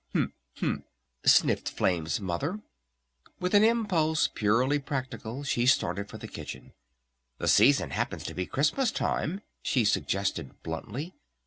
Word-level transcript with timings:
"U 0.15 0.21
m 0.23 0.33
m 0.59 0.63
m," 0.69 0.83
sniffed 1.25 1.69
Flame's 1.69 2.19
Mother. 2.19 2.59
With 3.39 3.53
an 3.53 3.63
impulse 3.63 4.27
purely 4.33 4.79
practical 4.79 5.43
she 5.43 5.67
started 5.67 6.09
for 6.09 6.17
the 6.17 6.27
kitchen. 6.27 6.73
"The 7.37 7.47
season 7.47 7.91
happens 7.91 8.23
to 8.23 8.33
be 8.33 8.47
Christmas 8.47 8.89
time," 8.91 9.41
she 9.61 9.85
suggested 9.85 10.63
bluntly. 10.63 11.13